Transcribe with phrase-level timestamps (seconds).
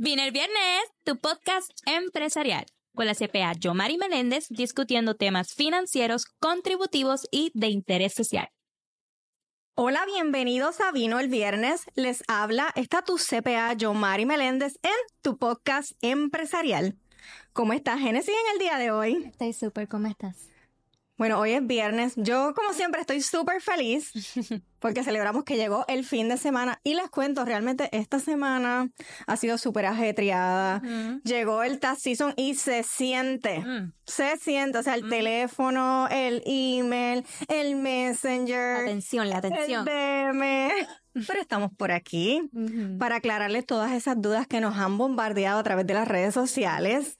[0.00, 7.26] Vine el viernes, tu podcast empresarial, con la CPA Yomari Meléndez discutiendo temas financieros, contributivos
[7.32, 8.48] y de interés social.
[9.74, 11.82] Hola, bienvenidos a Vino el Viernes.
[11.96, 16.96] Les habla esta tu CPA Yomari Meléndez en tu podcast empresarial.
[17.52, 19.24] ¿Cómo estás, Genesis, en el día de hoy?
[19.26, 20.48] Estoy súper, ¿cómo estás?
[21.18, 22.12] Bueno, hoy es viernes.
[22.14, 24.12] Yo, como siempre, estoy súper feliz
[24.78, 26.80] porque celebramos que llegó el fin de semana.
[26.84, 28.88] Y les cuento, realmente esta semana
[29.26, 30.80] ha sido súper ajetreada.
[31.24, 33.58] Llegó el tax season y se siente.
[33.58, 33.92] Mm.
[34.06, 34.78] Se siente.
[34.78, 38.76] O sea, el teléfono, el email, el messenger.
[38.76, 39.88] La atención, la atención.
[39.88, 40.70] El DM.
[41.26, 42.48] Pero estamos por aquí
[43.00, 47.18] para aclararles todas esas dudas que nos han bombardeado a través de las redes sociales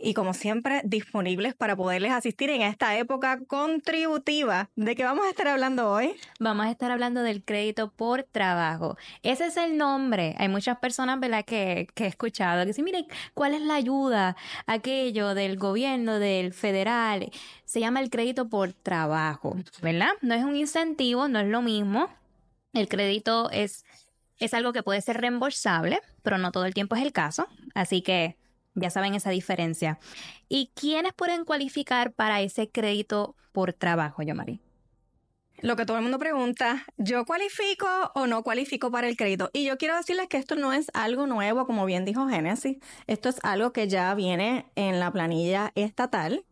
[0.00, 4.70] Y como siempre disponibles para poderles asistir en esta época contributiva.
[4.76, 6.14] ¿De qué vamos a estar hablando hoy?
[6.40, 8.96] Vamos a estar hablando del crédito por trabajo.
[9.22, 10.34] Ese es el nombre.
[10.38, 14.36] Hay muchas personas, ¿verdad?, que, que he escuchado que dicen, miren, ¿cuál es la ayuda?
[14.66, 17.30] Aquello del gobierno, del federal.
[17.64, 20.12] Se llama el crédito por trabajo, ¿verdad?
[20.22, 22.08] No es un incentivo, no es lo mismo.
[22.72, 23.84] El crédito es,
[24.38, 27.46] es algo que puede ser reembolsable, pero no todo el tiempo es el caso.
[27.74, 28.36] Así que
[28.74, 29.98] ya saben esa diferencia.
[30.48, 34.60] ¿Y quiénes pueden cualificar para ese crédito por trabajo, Yomari?
[35.62, 39.48] Lo que todo el mundo pregunta, ¿yo cualifico o no cualifico para el crédito?
[39.52, 42.78] Y yo quiero decirles que esto no es algo nuevo, como bien dijo Génesis.
[43.06, 46.44] Esto es algo que ya viene en la planilla estatal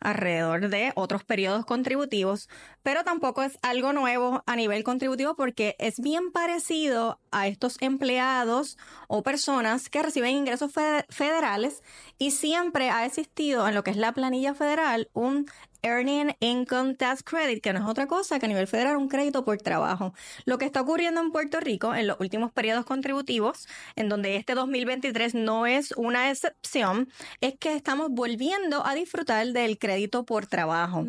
[0.00, 2.48] alrededor de otros periodos contributivos,
[2.82, 8.78] pero tampoco es algo nuevo a nivel contributivo porque es bien parecido a estos empleados
[9.08, 11.82] o personas que reciben ingresos fe- federales
[12.18, 15.46] y siempre ha existido en lo que es la planilla federal un
[15.82, 19.44] Earning Income Tax Credit, que no es otra cosa que a nivel federal un crédito
[19.44, 20.14] por trabajo.
[20.44, 24.54] Lo que está ocurriendo en Puerto Rico en los últimos periodos contributivos, en donde este
[24.54, 27.08] 2023 no es una excepción,
[27.40, 31.06] es que estamos volviendo a disfrutar del crédito por trabajo.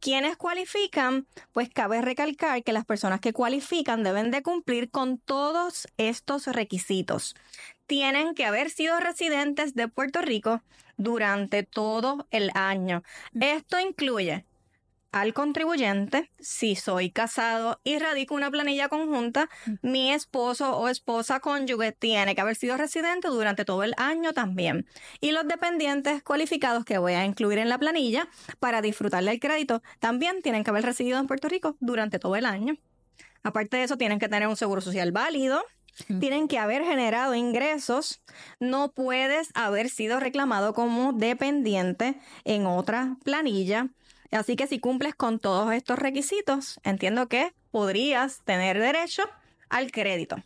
[0.00, 1.26] ¿Quiénes cualifican?
[1.52, 7.34] Pues cabe recalcar que las personas que cualifican deben de cumplir con todos estos requisitos.
[7.86, 10.62] Tienen que haber sido residentes de Puerto Rico
[10.96, 13.02] durante todo el año.
[13.40, 14.44] Esto incluye
[15.14, 19.48] al contribuyente, si soy casado y radico una planilla conjunta,
[19.80, 24.88] mi esposo o esposa cónyuge tiene que haber sido residente durante todo el año también.
[25.20, 28.26] Y los dependientes cualificados que voy a incluir en la planilla
[28.58, 32.44] para disfrutar del crédito también tienen que haber residido en Puerto Rico durante todo el
[32.44, 32.76] año.
[33.44, 35.62] Aparte de eso, tienen que tener un seguro social válido,
[36.20, 38.22] tienen que haber generado ingresos,
[38.60, 43.88] no puedes haber sido reclamado como dependiente en otra planilla.
[44.30, 49.22] Así que si cumples con todos estos requisitos, entiendo que podrías tener derecho
[49.68, 50.36] al crédito.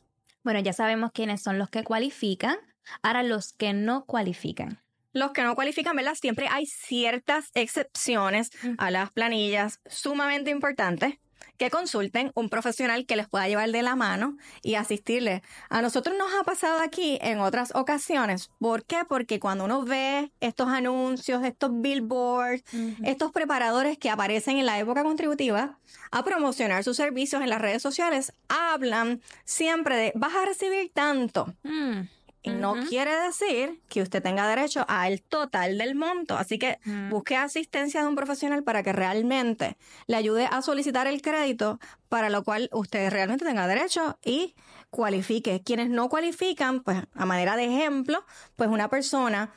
[0.44, 2.56] Bueno, ya sabemos quiénes son los que cualifican.
[3.03, 4.80] Ahora los que no cualifican.
[5.12, 6.15] Los que no cualifican, ¿verdad?
[6.15, 11.19] Siempre hay ciertas excepciones a las planillas sumamente importantes
[11.56, 15.43] que consulten un profesional que les pueda llevar de la mano y asistirles.
[15.69, 18.50] A nosotros nos ha pasado aquí en otras ocasiones.
[18.59, 18.99] ¿Por qué?
[19.09, 22.62] Porque cuando uno ve estos anuncios, estos billboards,
[23.04, 25.78] estos preparadores que aparecen en la época contributiva
[26.10, 31.54] a promocionar sus servicios en las redes sociales, hablan siempre de vas a recibir tanto.
[31.62, 32.03] Mm,
[32.44, 36.37] No quiere decir que usted tenga derecho al total del monto.
[36.38, 37.10] Así que Mm.
[37.10, 39.76] busque asistencia de un profesional para que realmente
[40.06, 41.78] le ayude a solicitar el crédito
[42.09, 44.54] para lo cual usted realmente tenga derecho y
[44.91, 45.62] cualifique.
[45.62, 48.25] Quienes no cualifican, pues a manera de ejemplo,
[48.56, 49.50] pues una persona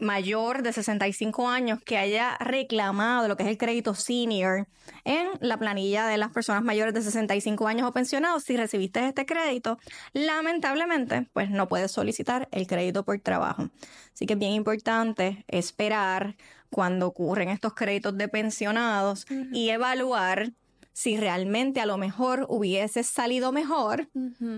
[0.00, 4.66] mayor de 65 años que haya reclamado lo que es el crédito senior
[5.04, 9.26] en la planilla de las personas mayores de 65 años o pensionados, si recibiste este
[9.26, 9.78] crédito,
[10.12, 13.68] lamentablemente, pues no puedes solicitar el crédito por trabajo.
[14.12, 16.36] Así que es bien importante esperar
[16.70, 20.52] cuando ocurren estos créditos de pensionados y evaluar
[21.00, 24.10] si realmente a lo mejor hubiese salido mejor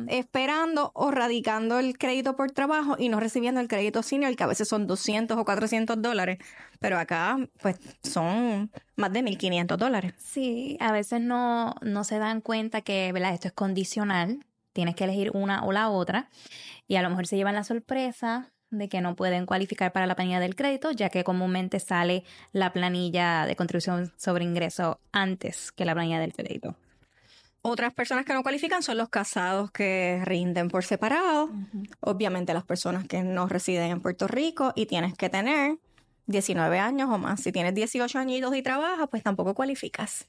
[0.08, 4.48] esperando o radicando el crédito por trabajo y no recibiendo el crédito senior, que a
[4.48, 6.38] veces son 200 o 400 dólares,
[6.80, 10.14] pero acá pues son más de 1.500 dólares.
[10.18, 13.34] Sí, a veces no, no se dan cuenta que ¿verdad?
[13.34, 14.44] esto es condicional.
[14.72, 16.28] Tienes que elegir una o la otra.
[16.88, 20.16] Y a lo mejor se llevan la sorpresa de que no pueden cualificar para la
[20.16, 25.84] planilla del crédito, ya que comúnmente sale la planilla de contribución sobre ingreso antes que
[25.84, 26.74] la planilla del crédito.
[27.60, 31.48] Otras personas que no cualifican son los casados que rinden por separado.
[32.00, 35.76] Obviamente las personas que no residen en Puerto Rico y tienes que tener
[36.26, 37.40] 19 años o más.
[37.40, 40.26] Si tienes 18 añitos y trabajas, pues tampoco cualificas.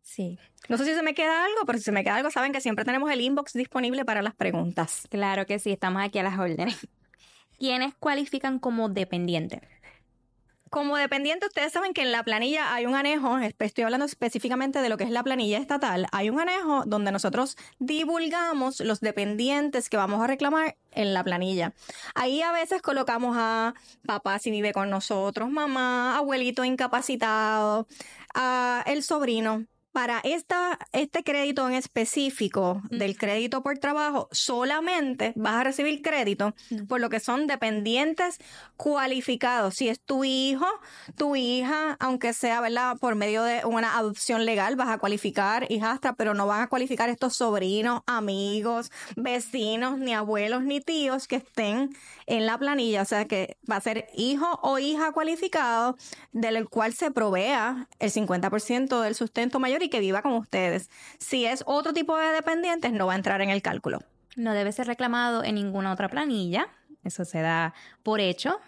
[0.00, 0.38] Sí,
[0.70, 2.62] No sé si se me queda algo, pero si se me queda algo, saben que
[2.62, 5.02] siempre tenemos el inbox disponible para las preguntas.
[5.10, 6.88] claro que sí, estamos aquí a las órdenes.
[7.58, 9.60] ¿Quiénes cualifican como dependiente?
[10.70, 14.90] Como dependiente, ustedes saben que en la planilla hay un anejo, estoy hablando específicamente de
[14.90, 19.96] lo que es la planilla estatal, hay un anejo donde nosotros divulgamos los dependientes que
[19.96, 21.72] vamos a reclamar en la planilla.
[22.14, 23.72] Ahí a veces colocamos a
[24.04, 27.88] papá si vive con nosotros, mamá, abuelito incapacitado,
[28.34, 35.54] a el sobrino, para esta, este crédito en específico del crédito por trabajo, solamente vas
[35.54, 36.54] a recibir crédito
[36.88, 38.38] por lo que son dependientes
[38.76, 39.74] cualificados.
[39.74, 40.66] Si es tu hijo,
[41.16, 42.96] tu hija, aunque sea, ¿verdad?
[42.98, 47.08] Por medio de una adopción legal, vas a cualificar hijastra, pero no van a cualificar
[47.08, 51.90] estos sobrinos, amigos, vecinos, ni abuelos, ni tíos que estén
[52.26, 53.02] en la planilla.
[53.02, 55.96] O sea que va a ser hijo o hija cualificado,
[56.32, 60.90] del cual se provea el 50% del sustento mayor que viva con ustedes.
[61.18, 64.00] Si es otro tipo de dependientes, no va a entrar en el cálculo.
[64.36, 66.68] No debe ser reclamado en ninguna otra planilla.
[67.04, 68.60] Eso se da por hecho.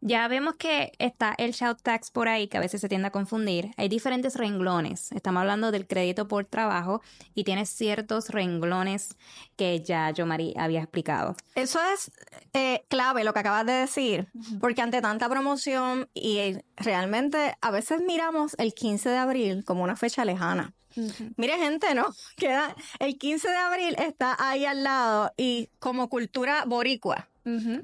[0.00, 3.12] Ya vemos que está el shout tax por ahí, que a veces se tiende a
[3.12, 3.70] confundir.
[3.76, 5.12] Hay diferentes renglones.
[5.12, 7.02] Estamos hablando del crédito por trabajo
[7.34, 9.16] y tiene ciertos renglones
[9.56, 11.36] que ya yo, Mari, había explicado.
[11.54, 12.10] Eso es
[12.52, 14.26] eh, clave lo que acabas de decir,
[14.60, 19.94] porque ante tanta promoción y realmente a veces miramos el 15 de abril como una
[19.94, 20.74] fecha lejana.
[21.36, 22.06] Mire, gente, ¿no?
[22.36, 27.28] Queda el 15 de abril está ahí al lado y como cultura boricua,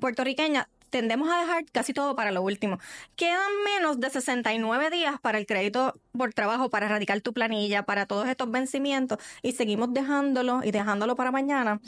[0.01, 2.79] puertorriqueña, tendemos a dejar casi todo para lo último.
[3.17, 8.07] Quedan menos de 69 días para el crédito por trabajo, para erradicar tu planilla, para
[8.07, 11.81] todos estos vencimientos y seguimos dejándolo y dejándolo para mañana.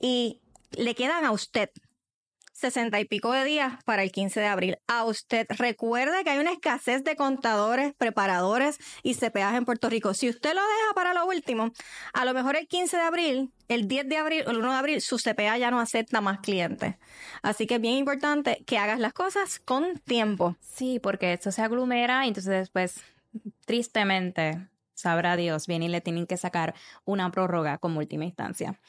[0.00, 0.40] Y
[0.72, 1.70] le quedan a usted
[2.56, 4.78] sesenta y pico de días para el 15 de abril.
[4.86, 10.14] A usted recuerde que hay una escasez de contadores, preparadores y CPAs en Puerto Rico.
[10.14, 11.72] Si usted lo deja para lo último,
[12.14, 15.00] a lo mejor el 15 de abril, el 10 de abril el 1 de abril,
[15.02, 16.94] su CPA ya no acepta más clientes.
[17.42, 20.56] Así que es bien importante que hagas las cosas con tiempo.
[20.60, 23.02] Sí, porque esto se aglomera y entonces después,
[23.66, 26.74] tristemente, sabrá Dios, viene y le tienen que sacar
[27.04, 28.80] una prórroga como última instancia.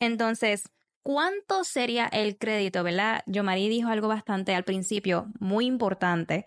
[0.00, 0.64] Entonces,
[1.06, 3.22] ¿Cuánto sería el crédito, verdad?
[3.26, 6.46] Yo Marí dijo algo bastante al principio, muy importante.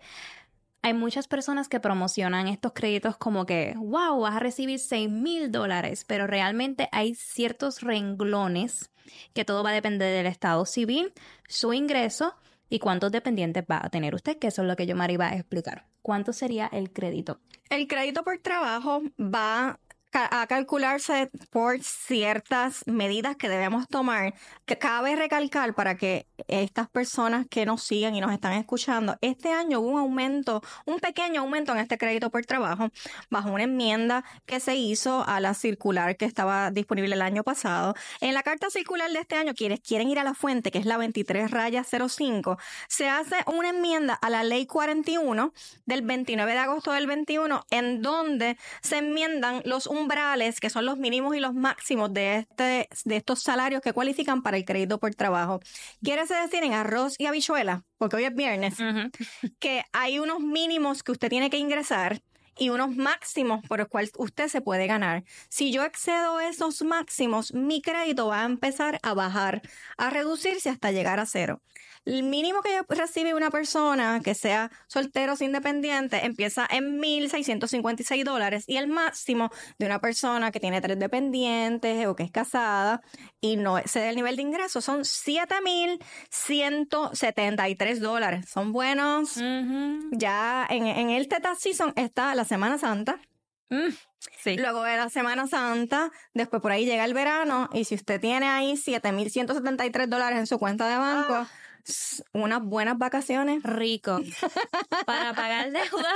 [0.82, 5.50] Hay muchas personas que promocionan estos créditos como que, wow, vas a recibir 6 mil
[5.50, 8.90] dólares, pero realmente hay ciertos renglones
[9.32, 11.14] que todo va a depender del estado civil,
[11.48, 12.34] su ingreso
[12.68, 15.28] y cuántos dependientes va a tener usted, que eso es lo que yo Mari va
[15.28, 15.86] a explicar.
[16.02, 17.40] ¿Cuánto sería el crédito?
[17.70, 19.80] El crédito por trabajo va
[20.12, 24.34] a calcularse por ciertas medidas que debemos tomar,
[24.66, 29.52] que cabe recalcar para que estas personas que nos siguen y nos están escuchando, este
[29.52, 32.88] año hubo un aumento, un pequeño aumento en este crédito por trabajo,
[33.30, 37.94] bajo una enmienda que se hizo a la circular que estaba disponible el año pasado.
[38.20, 40.86] En la carta circular de este año, quienes quieren ir a la fuente, que es
[40.86, 42.58] la 23 raya 05,
[42.88, 45.52] se hace una enmienda a la ley 41
[45.86, 50.98] del 29 de agosto del 21, en donde se enmiendan los umbrales, que son los
[50.98, 55.14] mínimos y los máximos de, este, de estos salarios que cualifican para el crédito por
[55.14, 55.60] trabajo.
[56.02, 58.76] Quiere decir en arroz y habichuela, porque hoy es viernes,
[59.58, 62.20] que hay unos mínimos que usted tiene que ingresar
[62.60, 65.24] y unos máximos por los cuales usted se puede ganar.
[65.48, 69.62] Si yo excedo esos máximos, mi crédito va a empezar a bajar,
[69.96, 71.62] a reducirse hasta llegar a cero.
[72.06, 78.64] El mínimo que recibe una persona que sea soltero o independiente empieza en 1.656 dólares
[78.66, 83.02] y el máximo de una persona que tiene tres dependientes o que es casada
[83.40, 88.46] y no excede el nivel de ingreso son 7.173 dólares.
[88.48, 89.34] Son buenos.
[90.12, 93.20] Ya en, en el Teta Season está la Semana Santa.
[93.68, 93.94] Mm,
[94.42, 94.56] sí.
[94.56, 98.48] Luego de la Semana Santa, después por ahí llega el verano y si usted tiene
[98.48, 101.48] ahí 7.173 dólares en su cuenta de banco, ah
[102.32, 103.62] unas buenas vacaciones.
[103.62, 104.20] Rico.
[105.06, 106.12] para pagar deuda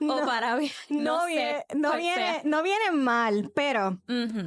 [0.00, 4.00] o para no, no, viene, no viene, no viene mal, pero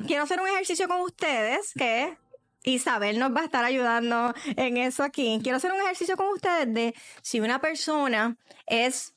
[0.05, 2.17] quiero hacer un ejercicio con ustedes que
[2.63, 5.39] Isabel nos va a estar ayudando en eso aquí.
[5.43, 9.13] Quiero hacer un ejercicio con ustedes de si una persona es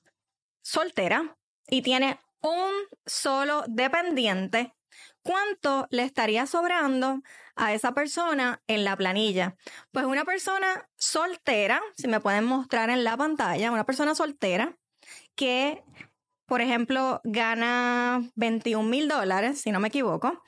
[0.63, 1.37] soltera
[1.71, 2.71] y tiene un
[3.07, 4.75] solo dependiente,
[5.23, 7.23] ¿cuánto le estaría sobrando
[7.55, 9.57] a esa persona en la planilla?
[9.93, 14.77] Pues una persona soltera, si me pueden mostrar en la pantalla, una persona soltera
[15.35, 15.85] que,
[16.51, 20.43] por ejemplo, gana 21 mil dólares, si no me equivoco,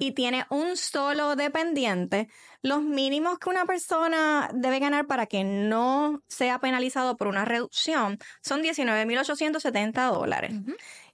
[0.00, 2.28] y tiene un solo dependiente,
[2.60, 8.18] los mínimos que una persona debe ganar para que no sea penalizado por una reducción
[8.42, 10.54] son 19.870 dólares.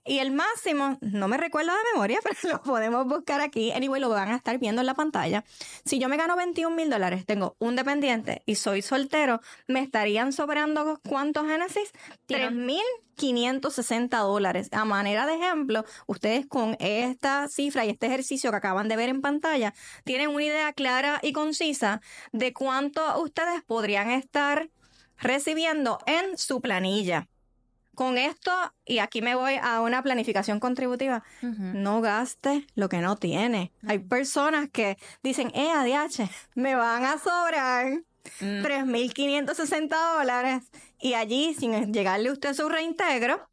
[0.03, 3.71] Y el máximo, no me recuerdo de memoria, pero lo podemos buscar aquí.
[3.71, 5.43] Anyway, lo van a estar viendo en la pantalla.
[5.85, 10.33] Si yo me gano 21 mil dólares, tengo un dependiente y soy soltero, me estarían
[10.33, 11.91] sobrando cuántos Génesis?
[12.25, 12.81] 3 mil
[13.15, 14.69] 560 dólares.
[14.71, 19.09] A manera de ejemplo, ustedes con esta cifra y este ejercicio que acaban de ver
[19.09, 24.69] en pantalla, tienen una idea clara y concisa de cuánto ustedes podrían estar
[25.17, 27.27] recibiendo en su planilla.
[27.95, 28.51] Con esto,
[28.85, 33.71] y aquí me voy a una planificación contributiva, no gaste lo que no tiene.
[33.85, 38.03] Hay personas que dicen, eh, ADH, me van a sobrar
[38.39, 40.17] 3.560 mm.
[40.17, 40.63] dólares
[40.99, 43.50] y allí, sin llegarle usted su reintegro,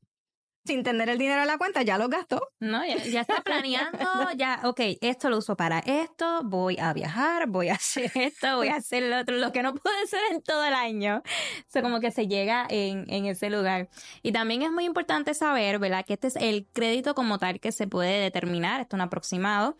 [0.69, 2.51] sin tener el dinero en la cuenta, ya lo gastó.
[2.61, 3.99] No, ya, está planeando,
[4.37, 8.69] ya, ok, esto lo uso para esto, voy a viajar, voy a hacer esto, voy
[8.69, 11.23] a hacer lo otro, lo que no puede ser en todo el año.
[11.67, 13.89] Eso como que se llega en, en ese lugar.
[14.23, 16.05] Y también es muy importante saber, ¿verdad?
[16.05, 19.79] Que este es el crédito como tal que se puede determinar, esto es un aproximado.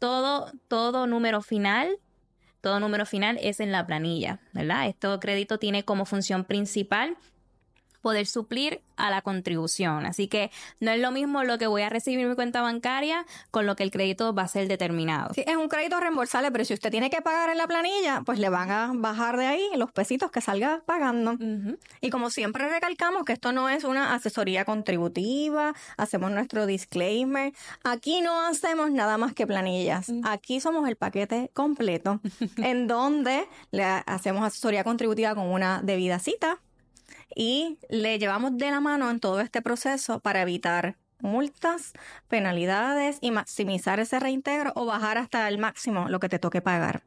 [0.00, 2.00] Todo, todo número final
[2.60, 4.88] todo número final es en la planilla, ¿verdad?
[4.88, 7.18] Este crédito tiene como función principal
[8.04, 10.04] poder suplir a la contribución.
[10.04, 13.24] Así que no es lo mismo lo que voy a recibir en mi cuenta bancaria
[13.50, 15.32] con lo que el crédito va a ser determinado.
[15.32, 18.38] Sí, es un crédito reembolsable, pero si usted tiene que pagar en la planilla, pues
[18.38, 21.38] le van a bajar de ahí los pesitos que salga pagando.
[22.02, 27.54] Y como siempre recalcamos que esto no es una asesoría contributiva, hacemos nuestro disclaimer.
[27.84, 30.12] Aquí no hacemos nada más que planillas.
[30.24, 32.20] Aquí somos el paquete completo
[32.58, 36.58] en donde le hacemos asesoría contributiva con una debida cita
[37.34, 41.92] y le llevamos de la mano en todo este proceso para evitar multas,
[42.28, 47.02] penalidades y maximizar ese reintegro o bajar hasta el máximo lo que te toque pagar.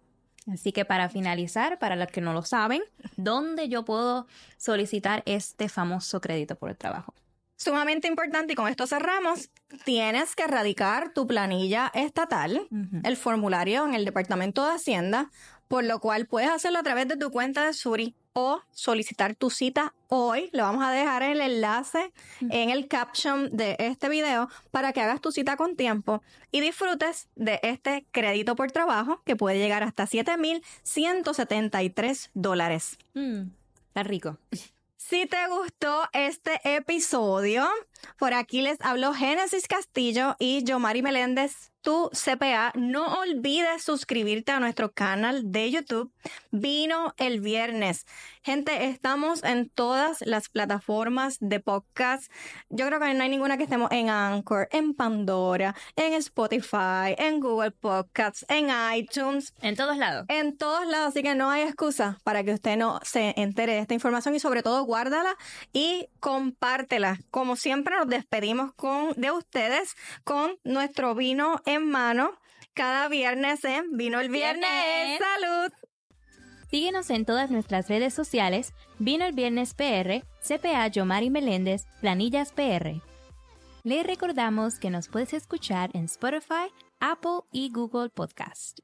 [0.52, 2.82] Así que para finalizar, para los que no lo saben,
[3.18, 4.28] ¿dónde yo puedo
[4.58, 7.14] solicitar este famoso crédito por el trabajo?
[7.58, 9.50] Sumamente importante y con esto cerramos,
[9.84, 12.68] tienes que radicar tu planilla estatal,
[13.04, 15.32] el formulario en el Departamento de Hacienda,
[15.68, 19.50] por lo cual puedes hacerlo a través de tu cuenta de Suri o solicitar tu
[19.50, 20.52] cita hoy.
[20.54, 25.22] Le vamos a dejar el enlace en el caption de este video para que hagas
[25.22, 30.06] tu cita con tiempo y disfrutes de este crédito por trabajo que puede llegar hasta
[30.06, 33.00] 7.173 dólares.
[33.16, 33.46] Mm,
[33.88, 34.38] está rico.
[34.98, 37.68] Si te gustó este episodio,
[38.18, 44.60] por aquí les hablo Génesis Castillo y Yomari Meléndez tu CPA, no olvides suscribirte a
[44.60, 46.12] nuestro canal de YouTube.
[46.52, 48.06] Vino el viernes.
[48.44, 52.30] Gente, estamos en todas las plataformas de podcast.
[52.70, 57.40] Yo creo que no hay ninguna que estemos en Anchor, en Pandora, en Spotify, en
[57.40, 59.54] Google Podcasts, en iTunes.
[59.62, 60.26] En todos lados.
[60.28, 61.10] En todos lados.
[61.10, 64.42] Así que no hay excusa para que usted no se entere de esta información y
[64.42, 65.38] sobre todo guárdala
[65.72, 67.18] y compártela.
[67.32, 72.38] Como siempre nos despedimos con, de ustedes con nuestro vino en mano
[72.74, 75.20] cada viernes en Vino el Viernes.
[75.20, 75.72] ¡Salud!
[76.70, 83.02] Síguenos en todas nuestras redes sociales, Vino el Viernes PR, CPA Yomari Meléndez, Planillas PR.
[83.84, 88.80] Le recordamos que nos puedes escuchar en Spotify, Apple y Google Podcast.